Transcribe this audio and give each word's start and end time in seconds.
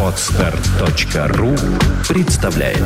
Отстар.ру 0.00 1.54
представляет 2.08 2.80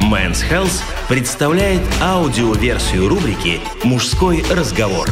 Men's 0.00 0.44
Health 0.44 0.82
представляет 1.08 1.82
аудиоверсию 2.00 3.08
рубрики 3.08 3.60
«Мужской 3.82 4.44
разговор». 4.48 5.08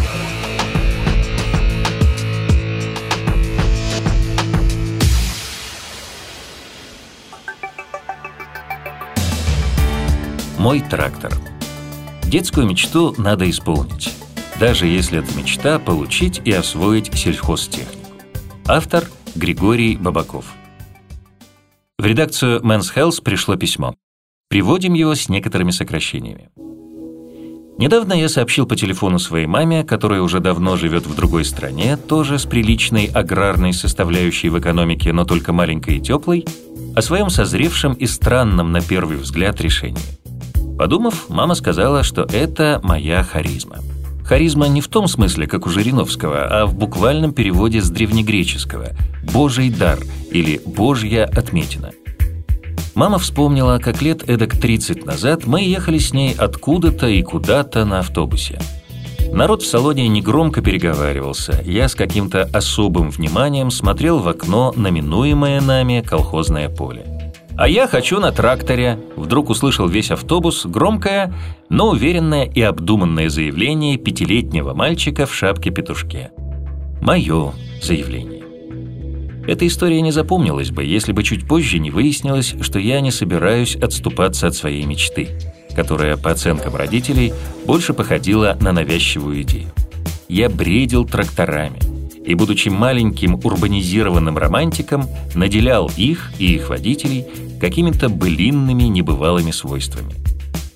Мой 10.57 10.81
трактор. 10.81 11.33
Детскую 12.35 12.67
мечту 12.67 13.15
надо 13.17 13.49
исполнить, 13.49 14.13
даже 14.59 14.89
если 14.89 15.21
эта 15.21 15.39
мечта– 15.39 15.79
получить 15.87 16.43
и 16.45 16.51
освоить 16.51 17.15
сельхозтехнику. 17.15 18.11
Автор 18.67 19.05
Григорий 19.37 19.97
Бабаков. 19.97 20.47
В 21.97 22.05
редакцию 22.05 22.61
Men's 22.63 22.93
Health 22.93 23.23
пришло 23.23 23.55
письмо. 23.55 23.95
Приводим 24.49 24.95
его 24.95 25.15
с 25.15 25.29
некоторыми 25.29 25.71
сокращениями. 25.71 26.51
Недавно 27.79 28.15
я 28.15 28.29
сообщил 28.29 28.67
по 28.67 28.75
телефону 28.75 29.21
своей 29.21 29.47
маме, 29.47 29.85
которая 29.85 30.21
уже 30.21 30.41
давно 30.41 30.77
живет 30.77 31.07
в 31.07 31.15
другой 31.15 31.45
стране, 31.45 31.97
тоже 31.97 32.41
с 32.41 32.47
приличной 32.47 33.07
аграрной 33.07 33.73
составляющей 33.73 34.49
в 34.49 34.59
экономике, 34.59 35.13
но 35.13 35.25
только 35.25 35.53
маленькой 35.53 35.99
и 35.99 36.01
теплой, 36.01 36.45
о 36.97 37.01
своем 37.01 37.31
созревшем 37.31 37.93
и 37.93 38.07
странном 38.07 38.73
на 38.73 38.81
первый 38.81 39.19
взгляд 39.19 39.61
решении– 39.61 40.03
Подумав, 40.79 41.27
мама 41.29 41.55
сказала, 41.55 42.03
что 42.03 42.23
это 42.23 42.81
моя 42.83 43.23
харизма. 43.23 43.77
Харизма 44.25 44.67
не 44.67 44.81
в 44.81 44.89
том 44.89 45.07
смысле, 45.07 45.47
как 45.47 45.67
у 45.67 45.71
Жириновского, 45.71 46.47
а 46.47 46.67
в 46.67 46.75
буквальном 46.75 47.33
переводе 47.33 47.81
с 47.81 47.91
древнегреческого 47.91 48.89
«божий 49.23 49.71
дар» 49.71 49.99
или 50.31 50.61
«божья 50.65 51.27
отметина». 51.27 51.93
Мама 52.95 53.19
вспомнила, 53.19 53.79
как 53.79 54.03
лет 54.03 54.29
эдак 54.29 54.59
30 54.59 55.05
назад 55.05 55.47
мы 55.47 55.63
ехали 55.63 55.99
с 55.99 56.13
ней 56.13 56.35
откуда-то 56.37 57.07
и 57.07 57.23
куда-то 57.23 57.85
на 57.85 58.01
автобусе. 58.01 58.59
Народ 59.33 59.63
в 59.63 59.67
салоне 59.67 60.09
негромко 60.09 60.63
переговаривался. 60.63 61.61
Я 61.65 61.89
с 61.89 61.95
каким-то 61.95 62.49
особым 62.53 63.11
вниманием 63.11 63.71
смотрел 63.71 64.21
в 64.21 64.29
окно 64.29 64.73
на 64.77 64.89
минуемое 64.89 65.61
нами 65.61 66.05
колхозное 66.07 66.69
поле. 66.69 67.14
«А 67.57 67.69
я 67.69 67.87
хочу 67.87 68.19
на 68.19 68.33
тракторе»,– 68.33 68.99
вдруг 69.17 69.49
услышал 69.49 69.87
весь 69.87 70.11
автобус 70.11 70.67
громкое, 70.67 71.33
но 71.69 71.91
уверенное 71.91 72.45
и 72.45 72.61
обдуманное 72.61 73.29
заявление 73.29 73.97
пятилетнего 73.97 74.75
мальчика 74.75 75.25
в 75.25 75.35
шапке-петушке. 75.35 76.33
Мое 77.01 77.53
заявление. 77.81 78.43
Эта 79.47 79.67
история 79.69 80.01
не 80.01 80.11
запомнилась 80.11 80.71
бы, 80.71 80.85
если 80.85 81.13
бы 81.13 81.23
чуть 81.23 81.47
позже 81.47 81.79
не 81.79 81.93
выяснилось, 81.93 82.55
что 82.61 82.81
я 82.81 83.01
не 83.01 83.13
собираюсь 83.13 83.77
отступаться 83.77 84.49
от 84.49 84.57
своей 84.57 84.85
мечты, 84.85 85.29
которая, 85.77 86.17
по 86.17 86.33
оценкам 86.33 86.75
родителей, 86.75 87.33
больше 87.67 87.93
походила 87.95 88.57
на 88.61 88.73
навязчивую 88.73 89.43
идею. 89.43 89.69
Я 90.29 90.49
бредил 90.49 91.07
тракторами– 91.07 91.79
и, 92.25 92.35
будучи 92.35 92.69
маленьким 92.69 93.41
урбанизированным 93.43 94.39
романтиком, 94.39 95.07
наделял 95.35 95.91
их 95.97 96.33
и 96.39 96.55
их 96.55 96.71
водителей 96.71 97.27
какими-то 97.61 98.09
былинными 98.09 98.85
небывалыми 98.85 99.51
свойствами. 99.51 100.15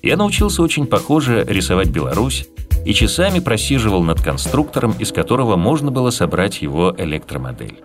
Я 0.01 0.15
научился 0.15 0.61
очень 0.61 0.85
похоже 0.85 1.45
рисовать 1.47 1.89
Беларусь 1.89 2.47
и 2.85 2.93
часами 2.93 3.39
просиживал 3.39 4.03
над 4.03 4.21
конструктором, 4.21 4.93
из 4.97 5.11
которого 5.11 5.55
можно 5.55 5.91
было 5.91 6.09
собрать 6.09 6.61
его 6.61 6.95
электромодель. 6.97 7.81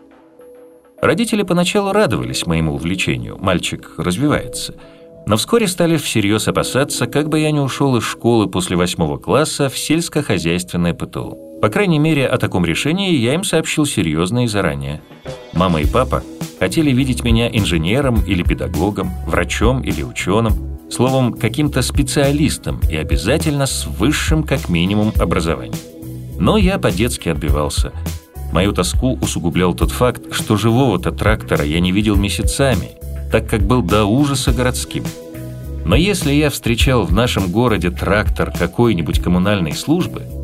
Родители 1.02 1.42
поначалу 1.42 1.92
радовались 1.92 2.46
моему 2.46 2.74
увлечению, 2.74 3.36
мальчик 3.38 3.92
развивается, 3.98 4.76
но 5.26 5.36
вскоре 5.36 5.66
стали 5.66 5.96
всерьез 5.96 6.48
опасаться, 6.48 7.06
как 7.06 7.28
бы 7.28 7.40
я 7.40 7.50
не 7.50 7.60
ушел 7.60 7.96
из 7.96 8.04
школы 8.04 8.48
после 8.48 8.76
восьмого 8.76 9.18
класса 9.18 9.68
в 9.68 9.76
сельскохозяйственное 9.76 10.94
ПТУ. 10.94 11.43
По 11.60 11.68
крайней 11.70 11.98
мере, 11.98 12.26
о 12.26 12.36
таком 12.38 12.64
решении 12.64 13.14
я 13.14 13.34
им 13.34 13.44
сообщил 13.44 13.86
серьезно 13.86 14.44
и 14.44 14.46
заранее. 14.46 15.00
Мама 15.54 15.80
и 15.80 15.86
папа 15.86 16.22
хотели 16.58 16.90
видеть 16.90 17.24
меня 17.24 17.48
инженером 17.48 18.22
или 18.26 18.42
педагогом, 18.42 19.10
врачом 19.26 19.82
или 19.82 20.02
ученым, 20.02 20.78
словом, 20.90 21.32
каким-то 21.32 21.82
специалистом 21.82 22.80
и 22.90 22.96
обязательно 22.96 23.66
с 23.66 23.86
высшим 23.86 24.42
как 24.42 24.68
минимум 24.68 25.12
образованием. 25.18 25.74
Но 26.38 26.56
я 26.56 26.78
по-детски 26.78 27.28
отбивался. 27.28 27.92
Мою 28.52 28.72
тоску 28.72 29.18
усугублял 29.20 29.74
тот 29.74 29.90
факт, 29.90 30.32
что 30.32 30.56
живого-то 30.56 31.12
трактора 31.12 31.64
я 31.64 31.80
не 31.80 31.92
видел 31.92 32.16
месяцами, 32.16 32.90
так 33.32 33.48
как 33.48 33.62
был 33.62 33.82
до 33.82 34.04
ужаса 34.04 34.52
городским. 34.52 35.04
Но 35.84 35.96
если 35.96 36.32
я 36.32 36.50
встречал 36.50 37.04
в 37.04 37.12
нашем 37.12 37.50
городе 37.50 37.90
трактор 37.90 38.52
какой-нибудь 38.52 39.20
коммунальной 39.20 39.72
службы– 39.72 40.22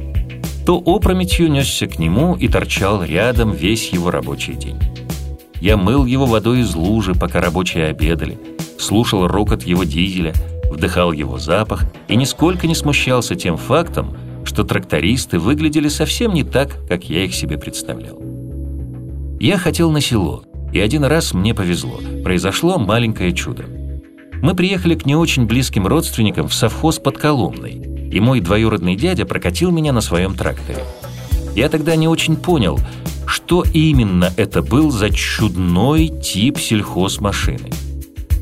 то 0.65 0.77
опрометью 0.79 1.51
несся 1.51 1.87
к 1.87 1.99
нему 1.99 2.37
и 2.37 2.49
торчал 2.49 3.03
рядом 3.03 3.53
весь 3.53 3.91
его 3.91 4.11
рабочий 4.11 4.55
день. 4.55 4.79
Я 5.61 5.77
мыл 5.77 6.07
его 6.07 6.27
водой 6.27 6.61
из 6.61 6.75
лужи, 6.75 7.15
пока 7.15 7.41
рабочие 7.41 7.87
обедали, 7.87 8.39
слушал 8.79 9.27
рокот 9.27 9.63
его 9.65 9.85
дизеля, 9.85 10.33
вдыхал 10.71 11.13
его 11.13 11.39
запах 11.39 11.85
и 12.09 12.17
нисколько 12.17 12.67
не 12.67 12.75
смущался 12.75 13.35
тем 13.35 13.57
фактом, 13.57 14.17
что 14.45 14.65
трактористы 14.65 15.39
выглядели 15.39 15.89
совсем 15.89 16.33
не 16.33 16.45
так, 16.45 16.77
как 16.89 17.05
я 17.11 17.25
их 17.25 17.35
себе 17.35 17.59
представлял. 17.59 18.19
Я 19.39 19.59
хотел 19.59 19.91
на 19.91 20.01
село, 20.01 20.45
и 20.73 20.81
один 20.81 21.05
раз 21.05 21.35
мне 21.35 21.55
повезло. 21.55 22.01
Произошло 22.25 22.79
маленькое 22.79 23.33
чудо. 23.33 23.65
Мы 24.43 24.55
приехали 24.55 24.95
к 24.95 25.05
не 25.05 25.17
очень 25.17 25.47
близким 25.47 25.87
родственникам 25.87 26.49
в 26.49 26.55
совхоз 26.55 26.99
под 26.99 27.19
Коломной, 27.19 27.83
и 28.11 28.21
мой 28.21 28.41
двоюродный 28.41 28.97
дядя 28.97 29.25
прокатил 29.25 29.71
меня 29.71 29.93
на 29.93 30.01
своем 30.01 30.35
тракторе. 30.35 30.85
Я 31.55 31.69
тогда 31.69 31.97
не 31.97 32.09
очень 32.09 32.37
понял, 32.37 32.79
что 33.27 33.65
именно 33.73 34.33
это 34.37 34.63
был 34.63 34.91
за 34.91 35.11
чудной 35.11 36.09
тип 36.09 36.59
сельхозмашины. 36.59 37.71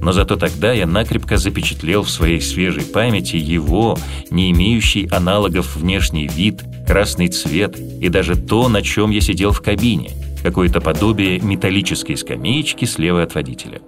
Но 0.01 0.13
зато 0.13 0.37
тогда 0.37 0.73
я 0.73 0.87
накрепко 0.87 1.37
запечатлел 1.37 2.03
в 2.03 2.11
своей 2.11 2.41
свежей 2.41 2.85
памяти 2.85 3.37
его, 3.37 3.99
не 4.31 4.51
имеющий 4.53 5.09
аналогов 5.11 5.77
внешний 5.77 6.29
вид, 6.29 6.63
красный 6.87 7.29
цвет 7.29 7.79
и 7.79 8.09
даже 8.09 8.37
то, 8.37 8.69
на 8.69 8.81
чем 8.83 9.11
я 9.11 9.21
сидел 9.21 9.53
в 9.53 9.61
кабине, 9.61 10.11
какое-то 10.43 10.81
подобие 10.81 11.41
металлической 11.41 12.17
скамеечки 12.17 12.85
слева 12.85 13.23
от 13.23 13.35
водителя. 13.35 13.81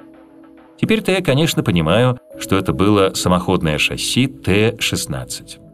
Теперь-то 0.81 1.13
я, 1.13 1.23
конечно, 1.23 1.63
понимаю, 1.63 2.19
что 2.39 2.57
это 2.57 2.73
было 2.73 3.13
самоходное 3.15 3.79
шасси 3.79 4.27
Т-16. 4.27 5.70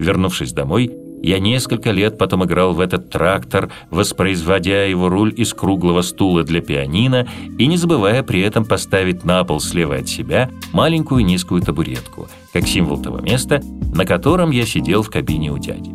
Вернувшись 0.00 0.52
домой, 0.52 0.90
я 1.22 1.38
несколько 1.38 1.90
лет 1.90 2.16
потом 2.16 2.42
играл 2.46 2.72
в 2.72 2.80
этот 2.80 3.10
трактор, 3.10 3.70
воспроизводя 3.90 4.84
его 4.84 5.10
руль 5.10 5.34
из 5.36 5.52
круглого 5.52 6.00
стула 6.00 6.42
для 6.42 6.62
пианино 6.62 7.28
и 7.58 7.66
не 7.66 7.76
забывая 7.76 8.22
при 8.22 8.40
этом 8.40 8.64
поставить 8.64 9.24
на 9.24 9.44
пол 9.44 9.60
слева 9.60 9.96
от 9.96 10.08
себя 10.08 10.48
маленькую 10.72 11.26
низкую 11.26 11.60
табуретку, 11.60 12.28
как 12.54 12.66
символ 12.66 12.96
того 12.96 13.18
места, 13.18 13.60
на 13.94 14.06
котором 14.06 14.50
я 14.50 14.64
сидел 14.64 15.02
в 15.02 15.10
кабине 15.10 15.52
у 15.52 15.58
дяди. 15.58 15.92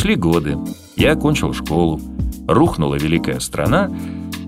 Шли 0.00 0.14
годы, 0.14 0.56
я 0.96 1.12
окончил 1.12 1.52
школу, 1.52 2.00
рухнула 2.48 2.94
великая 2.94 3.40
страна, 3.40 3.90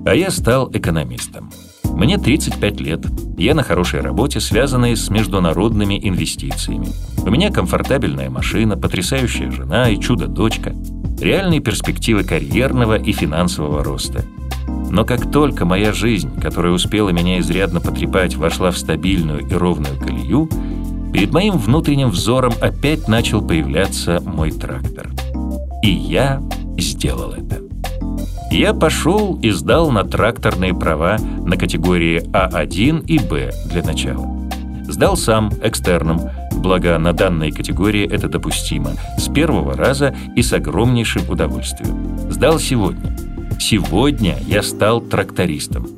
а 0.07 0.15
я 0.15 0.31
стал 0.31 0.71
экономистом. 0.73 1.51
Мне 1.85 2.17
35 2.17 2.81
лет, 2.81 3.07
я 3.37 3.55
на 3.55 3.63
хорошей 3.63 4.01
работе, 4.01 4.41
связанной 4.41 4.97
с 4.97 5.11
международными 5.11 6.01
инвестициями. 6.03 6.89
У 7.27 7.31
меня 7.31 7.51
комфортабельная 7.51 8.31
машина, 8.31 8.77
потрясающая 8.77 9.51
жена 9.51 9.91
и 9.91 9.99
чудо-дочка, 9.99 10.73
реальные 11.21 11.59
перспективы 11.59 12.23
карьерного 12.23 12.97
и 12.97 13.11
финансового 13.11 13.83
роста. 13.83 14.25
Но 14.91 15.05
как 15.05 15.33
только 15.33 15.65
моя 15.65 15.93
жизнь, 15.93 16.31
которая 16.41 16.73
успела 16.73 17.09
меня 17.09 17.41
изрядно 17.41 17.81
потрепать, 17.81 18.37
вошла 18.37 18.71
в 18.71 18.79
стабильную 18.79 19.41
и 19.41 19.53
ровную 19.53 19.99
колею, 19.99 20.49
перед 21.13 21.33
моим 21.33 21.59
внутренним 21.59 22.11
взором 22.11 22.53
опять 22.61 23.09
начал 23.09 23.45
появляться 23.45 24.23
мой 24.25 24.53
трактор. 24.53 25.11
И 25.83 25.91
я 25.91 26.41
сделал 26.79 27.33
это. 27.33 27.61
Я 28.53 28.73
пошел 28.73 29.37
и 29.43 29.51
сдал 29.51 29.91
на 29.91 30.05
тракторные 30.05 30.75
права 30.75 31.19
на 31.45 31.57
категории 31.57 32.23
А1 32.31 33.05
и 33.07 33.19
Б 33.19 33.51
для 33.73 33.83
начала. 33.83 34.36
Сдал 34.89 35.17
сам, 35.17 35.51
экстерном, 35.63 36.31
благо 36.53 36.99
на 36.99 37.13
данной 37.13 37.51
категории 37.51 38.09
это 38.09 38.29
допустимо, 38.29 38.93
с 39.19 39.29
первого 39.29 39.75
раза 39.75 40.15
и 40.35 40.43
с 40.43 40.53
огромнейшим 40.53 41.29
удовольствием. 41.29 42.31
Сдал 42.31 42.59
сегодня. 42.59 43.17
Сегодня 43.59 44.37
я 44.47 44.63
стал 44.63 45.01
трактористом. 45.01 45.89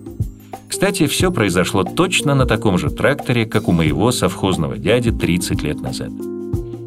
Кстати, 0.68 1.06
все 1.06 1.32
произошло 1.32 1.82
точно 1.82 2.34
на 2.34 2.46
таком 2.46 2.78
же 2.78 2.90
тракторе, 2.90 3.46
как 3.46 3.68
у 3.68 3.72
моего 3.72 4.12
совхозного 4.12 4.78
дяди 4.78 5.10
30 5.10 5.62
лет 5.62 5.80
назад. 5.80 6.10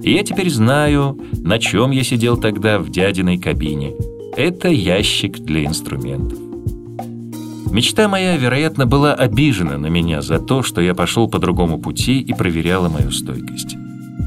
И 0.01 0.13
я 0.13 0.24
теперь 0.24 0.50
знаю, 0.50 1.19
на 1.33 1.59
чем 1.59 1.92
я 1.92 2.03
сидел 2.03 2.38
тогда 2.38 2.80
в 2.80 2.89
дядиной 2.89 3.38
кабине. 3.38 3.94
Это 4.36 4.69
ящик 4.69 5.39
для 5.39 5.65
инструментов. 5.65 6.40
Мечта 7.71 8.09
моя, 8.09 8.35
вероятно, 8.35 8.85
была 8.85 9.13
обижена 9.13 9.77
на 9.77 9.88
меня 9.88 10.21
за 10.21 10.39
то, 10.39 10.62
что 10.62 10.81
я 10.81 10.94
пошел 10.94 11.29
по 11.29 11.39
другому 11.39 11.79
пути 11.79 12.19
и 12.19 12.33
проверяла 12.33 12.89
мою 12.89 13.12
стойкость. 13.12 13.77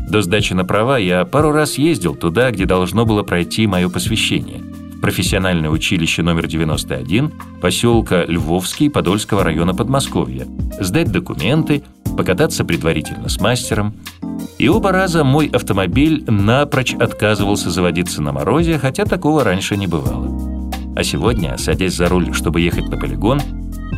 До 0.08 0.22
сдачи 0.22 0.54
на 0.54 0.64
права 0.64 0.96
я 0.96 1.26
пару 1.26 1.52
раз 1.52 1.76
ездил 1.76 2.14
туда, 2.14 2.50
где 2.50 2.64
должно 2.64 3.04
было 3.04 3.22
пройти 3.22 3.66
мое 3.66 3.90
посвящение. 3.90 4.62
Профессиональное 5.02 5.68
училище 5.68 6.22
номер 6.22 6.46
91 6.46 7.32
поселка 7.60 8.24
Львовский 8.24 8.88
Подольского 8.88 9.44
района 9.44 9.74
Подмосковья. 9.74 10.46
Сдать 10.80 11.12
документы, 11.12 11.82
покататься 12.16 12.64
предварительно 12.64 13.28
с 13.28 13.38
мастером. 13.40 13.94
И 14.56 14.68
оба 14.68 14.90
раза 14.90 15.22
мой 15.22 15.48
автомобиль 15.48 16.24
напрочь 16.26 16.94
отказывался 16.94 17.68
заводиться 17.70 18.22
на 18.22 18.32
морозе, 18.32 18.78
хотя 18.78 19.04
такого 19.04 19.44
раньше 19.44 19.76
не 19.76 19.86
бывало. 19.86 20.53
А 20.96 21.02
сегодня, 21.02 21.56
садясь 21.58 21.94
за 21.94 22.08
руль, 22.08 22.32
чтобы 22.32 22.60
ехать 22.60 22.88
на 22.88 22.96
полигон, 22.96 23.40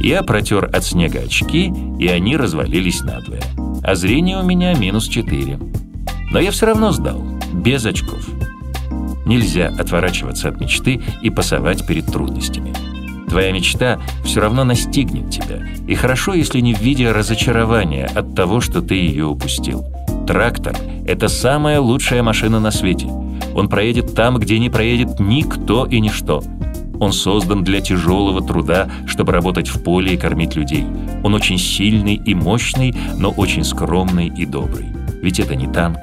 я 0.01 0.23
протер 0.23 0.71
от 0.73 0.85
снега 0.85 1.21
очки, 1.21 1.73
и 1.99 2.09
они 2.09 2.37
развалились 2.37 3.03
надвое. 3.03 3.43
А 3.83 3.95
зрение 3.95 4.39
у 4.39 4.43
меня 4.43 4.75
минус 4.75 5.07
4. 5.09 5.59
Но 6.33 6.39
я 6.39 6.51
все 6.51 6.67
равно 6.67 6.93
сдал, 6.93 7.23
без 7.53 7.85
очков. 7.85 8.27
Нельзя 9.27 9.75
отворачиваться 9.79 10.49
от 10.49 10.61
мечты 10.61 11.03
и 11.21 11.31
пасовать 11.31 11.87
перед 11.87 12.07
трудностями. 12.07 12.73
Твоя 13.29 13.53
мечта 13.53 14.01
все 14.25 14.41
равно 14.41 14.65
настигнет 14.65 15.31
тебя, 15.31 15.67
и 15.87 15.95
хорошо, 15.95 16.33
если 16.33 16.61
не 16.61 16.75
в 16.75 16.81
виде 16.81 17.11
разочарования 17.11 18.07
от 18.07 18.35
того, 18.35 18.61
что 18.61 18.81
ты 18.81 18.95
ее 18.95 19.27
упустил. 19.27 19.85
Трактор– 20.27 20.77
это 21.07 21.29
самая 21.29 21.81
лучшая 21.81 22.23
машина 22.23 22.61
на 22.61 22.71
свете. 22.71 23.07
Он 23.55 23.69
проедет 23.69 24.15
там, 24.15 24.39
где 24.39 24.59
не 24.59 24.71
проедет 24.71 25.19
никто 25.19 25.85
и 25.87 26.01
ничто– 26.01 26.43
он 27.01 27.13
создан 27.13 27.65
для 27.65 27.81
тяжелого 27.81 28.41
труда, 28.41 28.91
чтобы 29.07 29.33
работать 29.33 29.69
в 29.69 29.83
поле 29.83 30.15
и 30.15 30.17
кормить 30.17 30.57
людей. 30.57 30.85
Он 31.23 31.35
очень 31.35 31.59
сильный 31.59 32.15
и 32.15 32.35
мощный, 32.35 32.95
но 33.17 33.31
очень 33.31 33.65
скромный 33.65 34.29
и 34.29 34.47
добрый. 34.47 34.87
Ведь 35.23 35.41
это 35.41 35.55
не 35.55 35.67
танк. 35.67 35.99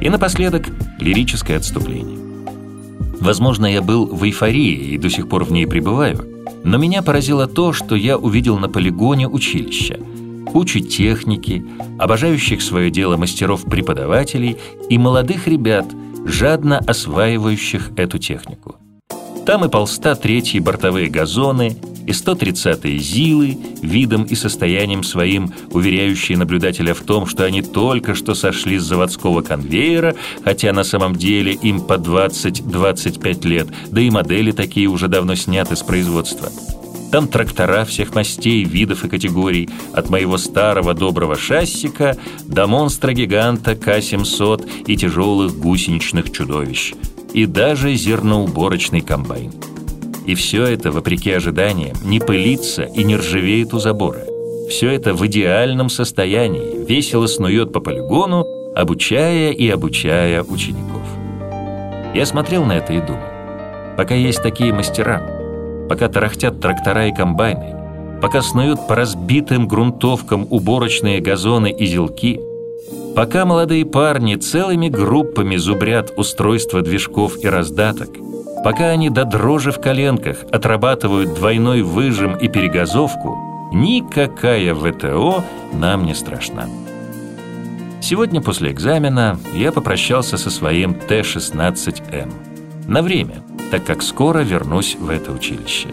И 0.00 0.08
напоследок 0.08 0.68
лирическое 0.98 1.58
отступление. 1.58 2.18
Возможно, 3.20 3.66
я 3.66 3.82
был 3.82 4.06
в 4.06 4.24
эйфории 4.24 4.94
и 4.94 4.98
до 4.98 5.08
сих 5.08 5.28
пор 5.28 5.44
в 5.44 5.52
ней 5.52 5.66
пребываю, 5.66 6.26
но 6.64 6.76
меня 6.76 7.02
поразило 7.02 7.46
то, 7.46 7.72
что 7.72 7.94
я 7.94 8.18
увидел 8.18 8.58
на 8.58 8.68
полигоне 8.68 9.28
училища. 9.28 9.98
Кучу 10.46 10.80
техники, 10.80 11.64
обожающих 11.98 12.60
свое 12.62 12.90
дело 12.90 13.16
мастеров-преподавателей 13.16 14.56
и 14.90 14.98
молодых 14.98 15.46
ребят, 15.46 15.86
жадно 16.24 16.78
осваивающих 16.78 17.92
эту 17.96 18.18
технику. 18.18 18.76
Там 19.46 19.64
и 19.64 19.68
полста 19.68 20.14
третьи 20.14 20.60
бортовые 20.60 21.08
газоны, 21.08 21.76
и 22.06 22.10
130-е 22.12 22.98
ЗИЛы, 22.98 23.58
видом 23.82 24.24
и 24.24 24.34
состоянием 24.34 25.02
своим, 25.02 25.52
уверяющие 25.70 26.38
наблюдателя 26.38 26.94
в 26.94 27.00
том, 27.00 27.26
что 27.26 27.44
они 27.44 27.62
только 27.62 28.14
что 28.14 28.34
сошли 28.34 28.78
с 28.78 28.84
заводского 28.84 29.42
конвейера, 29.42 30.14
хотя 30.44 30.72
на 30.72 30.84
самом 30.84 31.16
деле 31.16 31.52
им 31.52 31.80
по 31.80 31.94
20-25 31.94 33.46
лет, 33.46 33.68
да 33.90 34.00
и 34.00 34.10
модели 34.10 34.52
такие 34.52 34.86
уже 34.88 35.08
давно 35.08 35.34
сняты 35.34 35.74
с 35.76 35.82
производства. 35.82 36.48
Там 37.10 37.28
трактора 37.28 37.84
всех 37.84 38.14
мастей, 38.14 38.64
видов 38.64 39.04
и 39.04 39.08
категорий, 39.08 39.68
от 39.92 40.08
моего 40.08 40.38
старого 40.38 40.94
доброго 40.94 41.36
шассика 41.36 42.16
до 42.46 42.66
монстра-гиганта 42.66 43.74
К-700 43.74 44.86
и 44.86 44.96
тяжелых 44.96 45.58
гусеничных 45.58 46.32
чудовищ– 46.32 46.94
и 47.34 47.46
даже 47.46 47.94
зерноуборочный 47.94 49.00
комбайн. 49.00 49.52
И 50.26 50.34
все 50.34 50.64
это, 50.66 50.92
вопреки 50.92 51.32
ожиданиям, 51.32 51.96
не 52.04 52.20
пылится 52.20 52.82
и 52.82 53.02
не 53.02 53.16
ржавеет 53.16 53.74
у 53.74 53.78
забора. 53.78 54.20
Все 54.68 54.90
это 54.90 55.14
в 55.14 55.26
идеальном 55.26 55.88
состоянии, 55.88 56.84
весело 56.86 57.26
снует 57.26 57.72
по 57.72 57.80
полигону, 57.80 58.46
обучая 58.76 59.50
и 59.50 59.68
обучая 59.68 60.42
учеников. 60.42 61.02
Я 62.14 62.24
смотрел 62.26 62.64
на 62.64 62.72
это 62.72 62.92
и 62.92 63.00
думал. 63.00 63.20
Пока 63.96 64.14
есть 64.14 64.42
такие 64.42 64.72
мастера, 64.72 65.86
пока 65.88 66.08
тарахтят 66.08 66.60
трактора 66.60 67.08
и 67.08 67.14
комбайны, 67.14 67.76
пока 68.22 68.40
снуют 68.42 68.86
по 68.86 68.94
разбитым 68.94 69.66
грунтовкам 69.66 70.46
уборочные 70.48 71.20
газоны 71.20 71.70
и 71.70 71.86
зелки– 71.86 72.40
Пока 73.14 73.44
молодые 73.44 73.84
парни 73.84 74.36
целыми 74.36 74.88
группами 74.88 75.56
зубрят 75.56 76.12
устройство 76.16 76.80
движков 76.80 77.36
и 77.44 77.46
раздаток, 77.46 78.08
пока 78.64 78.88
они 78.88 79.10
до 79.10 79.26
дрожи 79.26 79.70
в 79.70 79.80
коленках 79.80 80.38
отрабатывают 80.50 81.34
двойной 81.34 81.82
выжим 81.82 82.36
и 82.36 82.48
перегазовку, 82.48 83.70
никакая 83.72 84.74
ВТО 84.74 85.44
нам 85.74 86.06
не 86.06 86.14
страшна. 86.14 86.66
Сегодня 88.00 88.40
после 88.40 88.72
экзамена 88.72 89.38
я 89.54 89.72
попрощался 89.72 90.38
со 90.38 90.50
своим 90.50 90.94
Т-16М. 90.94 92.32
На 92.88 93.02
время, 93.02 93.42
так 93.70 93.84
как 93.84 94.02
скоро 94.02 94.40
вернусь 94.40 94.96
в 94.98 95.10
это 95.10 95.32
училище. 95.32 95.88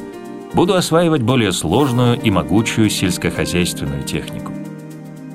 Буду 0.54 0.74
осваивать 0.74 1.22
более 1.22 1.52
сложную 1.52 2.20
и 2.20 2.32
могучую 2.32 2.90
сельскохозяйственную 2.90 4.04
технику. 4.04 4.49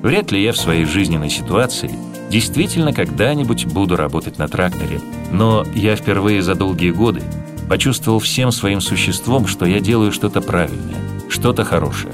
Вряд 0.04 0.32
ли 0.32 0.42
я 0.42 0.52
в 0.52 0.58
своей 0.58 0.84
жизненной 0.84 1.30
ситуации 1.30 1.90
действительно 2.28 2.92
когда-нибудь 2.92 3.64
буду 3.64 3.96
работать 3.96 4.36
на 4.36 4.48
тракторе, 4.48 5.00
но 5.32 5.64
я 5.74 5.96
впервые 5.96 6.42
за 6.42 6.54
долгие 6.54 6.90
годы 6.90 7.22
почувствовал 7.70 8.18
всем 8.18 8.52
своим 8.52 8.82
существом, 8.82 9.46
что 9.46 9.64
я 9.64 9.80
делаю 9.80 10.12
что-то 10.12 10.42
правильное, 10.42 11.00
что-то 11.30 11.64
хорошее. 11.64 12.12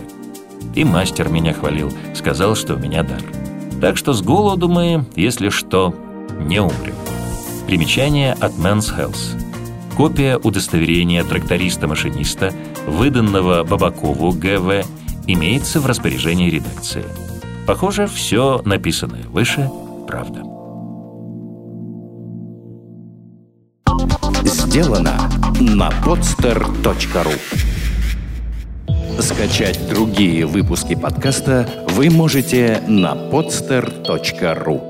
И 0.76 0.84
мастер 0.84 1.30
меня 1.30 1.52
хвалил, 1.52 1.92
сказал, 2.14 2.54
что 2.54 2.74
у 2.74 2.78
меня 2.78 3.02
дар. 3.02 3.22
Так 3.80 3.96
что 3.96 4.12
с 4.12 4.22
голоду 4.22 4.68
мы, 4.68 5.04
если 5.16 5.48
что, 5.48 5.92
не 6.38 6.60
умрем. 6.60 6.94
Примечание 7.66 8.34
от 8.34 8.52
Men's 8.52 8.96
Health. 8.96 9.36
Копия 9.96 10.38
удостоверения 10.38 11.24
тракториста-машиниста, 11.24 12.54
выданного 12.86 13.64
Бабакову 13.64 14.30
ГВ, 14.30 14.86
имеется 15.26 15.80
в 15.80 15.86
распоряжении 15.86 16.50
редакции. 16.50 17.04
Похоже, 17.70 18.08
все 18.08 18.60
написанное 18.64 19.22
выше– 19.28 19.70
правда. 20.08 20.42
Сделано 24.42 25.16
на 25.60 25.90
podster.ru 26.04 27.32
Скачать 29.22 29.88
другие 29.88 30.46
выпуски 30.46 30.96
подкаста 30.96 31.68
вы 31.90 32.10
можете 32.10 32.82
на 32.88 33.12
podster.ru 33.14 34.89